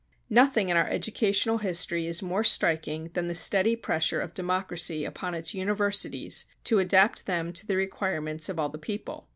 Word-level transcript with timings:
Nothing 0.31 0.69
in 0.69 0.77
our 0.77 0.89
educational 0.89 1.59
history 1.59 2.07
is 2.07 2.23
more 2.23 2.43
striking 2.43 3.09
than 3.09 3.27
the 3.27 3.35
steady 3.35 3.75
pressure 3.75 4.19
of 4.19 4.33
democracy 4.33 5.05
upon 5.05 5.35
its 5.35 5.53
universities 5.53 6.47
to 6.63 6.79
adapt 6.79 7.27
them 7.27 7.53
to 7.53 7.67
the 7.67 7.75
requirements 7.77 8.49
of 8.49 8.57
all 8.57 8.69
the 8.69 8.79
people. 8.79 9.27